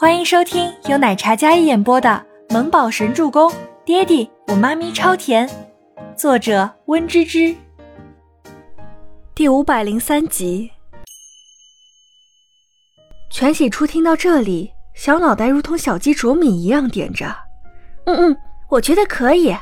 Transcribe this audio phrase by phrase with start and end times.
[0.00, 2.08] 欢迎收听由奶茶嘉一演播的
[2.54, 3.52] 《萌宝神助攻》，
[3.84, 5.46] 爹地我妈咪超甜，
[6.16, 7.54] 作者温芝芝。
[9.34, 10.70] 第五百零三集。
[13.30, 17.26] 全喜初听到这里，小脑袋如同小鸡啄米一样点着。
[18.06, 18.36] 嗯嗯，
[18.70, 19.54] 我觉得可以。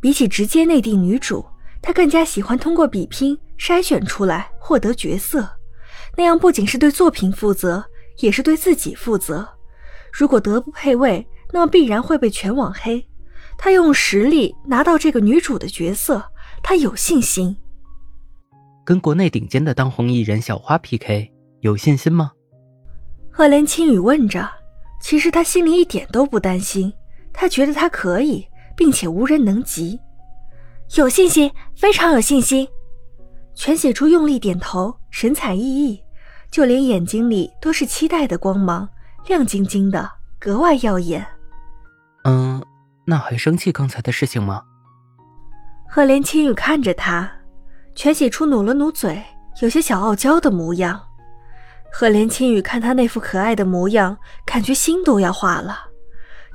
[0.00, 1.46] 比起直接内定女主，
[1.80, 5.48] 他更加喜欢通过比拼筛选出来获得角色，
[6.16, 7.84] 那样不仅是对作品负责。
[8.18, 9.48] 也是对自己负责。
[10.12, 13.04] 如果德不配位，那么必然会被全网黑。
[13.56, 16.22] 他用实力拿到这个女主的角色，
[16.62, 17.56] 他有信心。
[18.84, 22.32] 跟国内顶尖的当红艺人小花 PK，有信心吗？
[23.30, 24.48] 赫连青雨问着。
[25.00, 26.90] 其实他心里一点都不担心，
[27.30, 30.00] 他觉得他可以，并且无人能及。
[30.96, 32.66] 有信心，非常有信心。
[33.54, 36.00] 全写初用力点头，神采奕奕。
[36.54, 38.88] 就连眼睛里都是期待的光芒，
[39.26, 40.08] 亮晶晶的，
[40.38, 41.26] 格外耀眼。
[42.22, 42.64] 嗯，
[43.04, 44.62] 那还生气刚才的事情吗？
[45.90, 47.28] 赫连青雨看着他，
[47.96, 49.20] 全喜初努了努嘴，
[49.62, 51.00] 有些小傲娇的模样。
[51.92, 55.76] 赫连青雨看他那副可爱的模样，感觉心都要化了。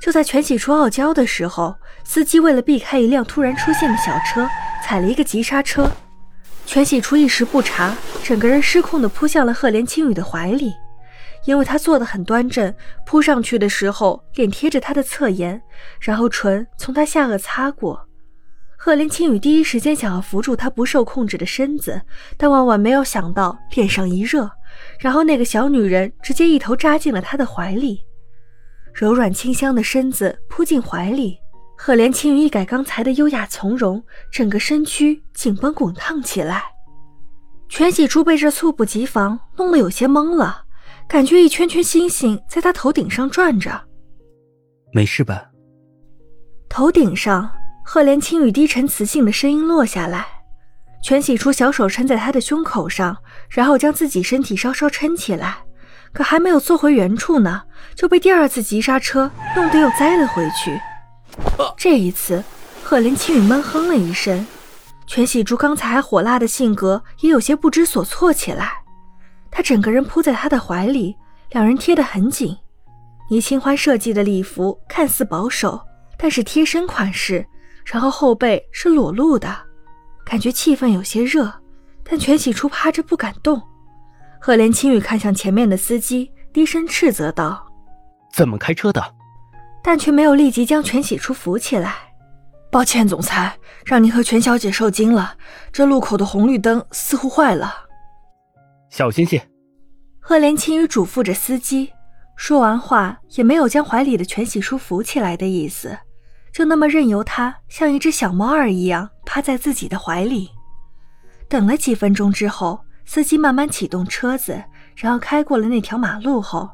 [0.00, 4.48] 就在全喜初傲娇的时候，司机为了避开一辆突然出现的小车，
[4.82, 5.90] 踩了一个急刹车。
[6.64, 10.72] 全喜初一时不察，整个人失控的扑向了赫连青雨的怀里，
[11.46, 12.72] 因为他坐得很端正，
[13.04, 15.60] 扑上去的时候脸贴着他的侧颜，
[16.00, 18.06] 然后唇从他下颚擦过。
[18.76, 22.00] 赫连青雨第一时间想要扶住他不受控制的身子，
[22.36, 24.50] 但万万没有想到脸上一热，
[25.00, 28.00] 然后那个小女人直接一头扎进了他的怀里，
[28.94, 31.36] 柔软清香的身子扑进怀里。
[31.76, 36.62] 赫连青云一改刚才的优雅从容，整个身躯紧绷滚烫起来。
[37.70, 40.64] 全喜珠被这猝不及防弄得有些懵了，
[41.08, 43.80] 感觉一圈圈星星在他头顶上转着。
[44.92, 45.44] 没事吧？
[46.68, 47.48] 头顶上，
[47.84, 50.26] 赫连青雨低沉磁性的声音落下来。
[51.02, 53.16] 全喜珠小手撑在他的胸口上，
[53.48, 55.58] 然后将自己身体稍稍撑起来，
[56.12, 57.62] 可还没有坐回原处呢，
[57.94, 60.76] 就被第二次急刹车弄得又栽了回去。
[61.78, 62.42] 这一次，
[62.82, 64.44] 赫连青雨闷哼了一声，
[65.10, 68.84] 全喜珠刚才还火辣的性格也有些不知所措起来。
[69.50, 71.16] 她整个人扑在他的怀里，
[71.50, 72.56] 两人贴得很紧。
[73.28, 75.80] 倪清欢设计的礼服看似保守，
[76.16, 77.44] 但是贴身款式，
[77.84, 79.52] 然后后背是裸露的，
[80.24, 81.52] 感觉气氛有些热。
[82.04, 83.60] 但全喜初趴着不敢动。
[84.40, 87.66] 赫连青雨看向前面的司机，低声斥责道
[88.32, 89.02] ：“怎么开车的？”
[89.82, 92.09] 但却没有立即将全喜初扶起来。
[92.70, 95.34] 抱歉，总裁，让您和全小姐受惊了。
[95.72, 97.74] 这路口的红绿灯似乎坏了，
[98.88, 99.42] 小心些。
[100.20, 101.92] 赫连青雨嘱咐着司机，
[102.36, 105.98] 说完话也没有将怀里的全喜书扶起来的意思，
[106.52, 110.50] 就那么任由他像一只小猫儿一样趴在自己的怀里。
[111.48, 114.62] 等了几分钟之后，司机慢慢启动车子，
[114.94, 116.70] 然后开过了那条马路后。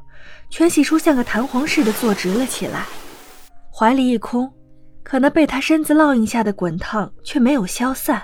[0.49, 2.85] 全喜书像个弹簧似的坐直了起来，
[3.73, 4.51] 怀里一空，
[5.07, 8.21] 可那被他身子烙印下的滚烫却没有消散。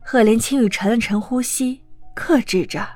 [0.00, 1.82] 赫连青雨沉了沉呼吸，
[2.14, 2.88] 克制着。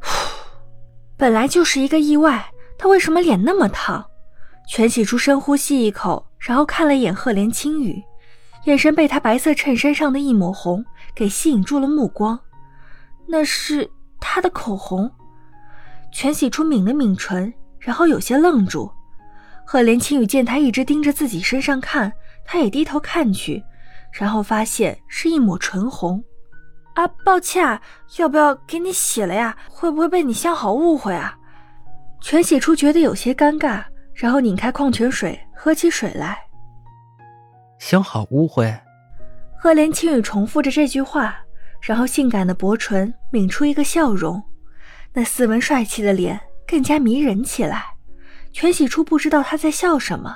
[1.18, 4.02] 本来就是一个意外，他为什么脸那么烫？
[4.66, 8.02] 全喜初深呼吸一口，然后看了一眼赫连青雨，
[8.64, 10.82] 眼神被他白色衬衫上的一抹红
[11.14, 12.40] 给吸引住了目光。
[13.28, 13.86] 那是
[14.18, 15.12] 他的口红。
[16.10, 18.90] 全喜初抿了抿唇，然后有些愣住。
[19.68, 22.12] 赫连青雨见他一直盯着自己身上看，
[22.44, 23.62] 他也低头看去，
[24.12, 26.22] 然后发现是一抹唇红。
[26.94, 27.78] 啊，抱歉，
[28.16, 29.56] 要不要给你洗了呀？
[29.68, 31.36] 会不会被你相好误会啊？
[32.22, 33.84] 全喜初觉得有些尴尬，
[34.14, 36.38] 然后拧开矿泉水，喝起水来。
[37.78, 38.72] 相好误会。
[39.58, 41.36] 赫连青雨重复着这句话，
[41.82, 44.40] 然后性感的薄唇抿出一个笑容。
[45.12, 47.84] 那斯文帅气的脸更加迷人起来，
[48.56, 50.34] 全喜初不知道他在笑什么。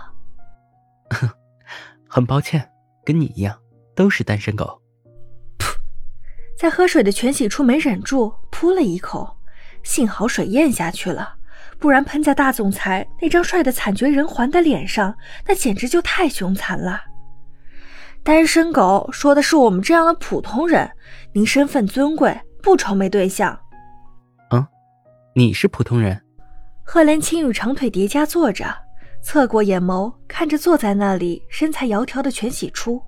[2.06, 2.70] 很抱歉，
[3.02, 3.58] 跟你一样
[3.96, 4.78] 都是单身狗。
[5.58, 5.74] 噗，
[6.58, 9.38] 在喝水的全喜初没忍住噗了一口，
[9.82, 11.36] 幸好水咽下去了，
[11.78, 15.16] 不然喷在大总裁那张帅的惨绝人寰的脸上，
[15.46, 17.00] 那简直就太凶残了。
[18.22, 20.90] 单身狗说的是我们这样的普通人，
[21.32, 23.58] 您身份尊贵，不愁没对象。
[25.32, 26.20] 你是普通人，
[26.92, 28.66] 赫连青与长腿叠加坐着，
[29.22, 33.00] 侧过眼眸看着坐在那里身材窈窕的全喜初，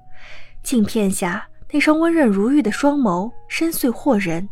[0.62, 4.48] 镜片下那双温润如玉的双眸深邃惑人。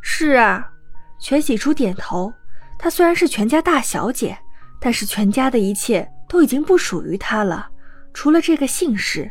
[0.00, 0.70] 是啊，
[1.18, 2.32] 全喜初点头，
[2.78, 4.38] 她虽然是全家大小姐，
[4.80, 7.68] 但是全家的一切都已经不属于她了，
[8.14, 9.28] 除了这个姓氏。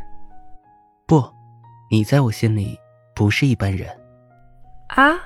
[1.07, 1.23] 不，
[1.89, 2.77] 你在我心里
[3.15, 3.88] 不是一般人。
[4.89, 5.17] 啊，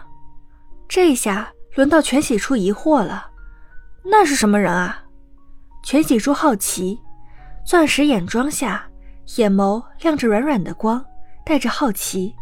[0.88, 3.29] 这下轮到全喜初疑惑了，
[4.04, 5.04] 那是什么人啊？
[5.84, 7.00] 全喜初好奇，
[7.66, 8.90] 钻石眼妆下，
[9.38, 11.04] 眼眸亮着软软的光，
[11.46, 12.34] 带着好奇。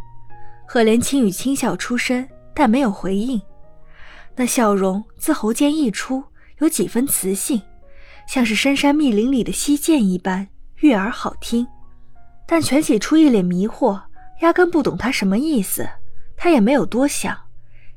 [0.66, 3.40] 赫连青羽轻笑出声，但没有回应。
[4.36, 6.22] 那笑容自喉间溢出，
[6.58, 7.60] 有几分磁性，
[8.26, 10.46] 像是深山密林里的溪涧一般
[10.76, 11.66] 悦耳好听。
[12.46, 14.00] 但全喜初一脸迷惑，
[14.40, 15.88] 压根不懂他什么意思。
[16.36, 17.36] 他也没有多想，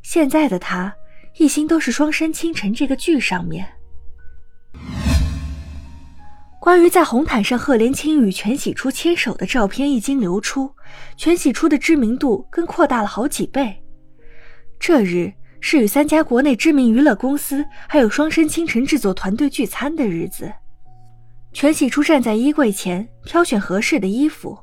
[0.02, 0.94] 现在的他
[1.38, 3.66] 一心都是《双生倾城》这个剧上面。
[6.60, 10.70] 关于在红毯上赫连青与全喜初牵手的照片一经流出，
[11.18, 13.82] 全喜初的知名度更扩大了好几倍。
[14.80, 20.52] 这日是与三家国内知名娱乐公司还有《双生倾城》制作团队聚餐的日子。
[21.54, 24.58] 全喜初站在衣柜前挑选合适的衣服，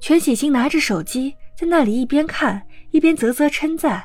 [0.00, 4.02] 全喜星拿着手机在那里一边看一边啧啧称赞：“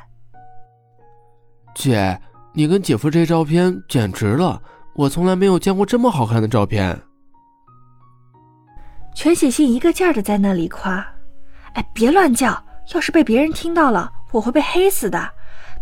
[1.83, 2.17] 姐，
[2.53, 4.61] 你跟姐夫这照片简直了，
[4.95, 6.97] 我从来没有见过这么好看的照片。”
[9.13, 11.05] 全喜信一个劲儿的在那里夸
[11.75, 12.63] ：“哎，别乱叫，
[12.93, 15.29] 要是被别人听到了，我会被黑死的。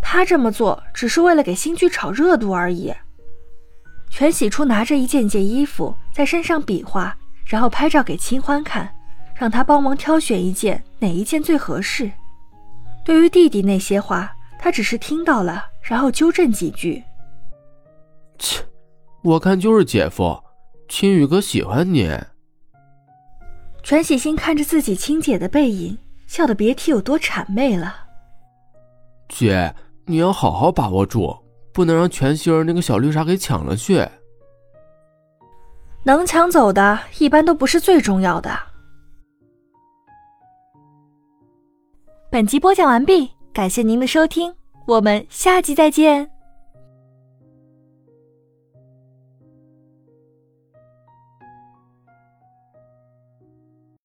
[0.02, 2.92] 他这么做只是为了给新剧炒热度而已。”
[4.10, 7.16] 全喜初拿着一件件衣服在身上比划，
[7.46, 8.92] 然后拍照给清欢看，
[9.36, 12.12] 让他帮忙挑选一件哪一件最合适。
[13.06, 17.04] 对于弟弟那些话，他只是听到了，然后纠正几句
[18.40, 18.64] ：“切，
[19.24, 20.42] 我看就是姐夫，
[20.88, 22.10] 青雨哥喜欢你。”
[23.84, 25.98] 全喜星看着自己亲姐的背影，
[26.28, 27.96] 笑得别提有多谄媚了。
[29.28, 29.74] 姐，
[30.06, 31.36] 你要好好把握住，
[31.74, 34.08] 不能让全希儿那个小绿茶给抢了去。
[36.04, 38.52] 能抢走的，一般都不是最重要的。
[42.30, 44.54] 本集播讲完毕，感谢您的收听，
[44.86, 46.31] 我们下集再见。